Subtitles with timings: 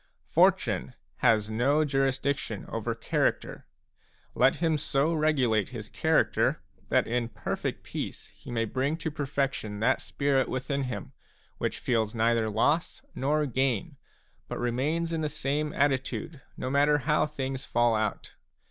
[0.31, 3.67] Fortune has no jurisdiction over character.
[4.33, 9.79] Let him so regulate his character that in perfect peace he may bring to perfection
[9.81, 11.13] that spirit within him
[11.59, 13.97] which feels neither loss nor gain,
[14.47, 18.33] but remains in the same attitude, no matter how things fall out.